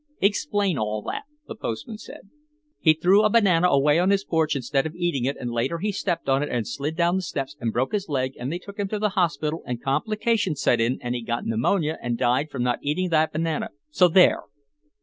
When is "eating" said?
4.95-5.25, 12.81-13.09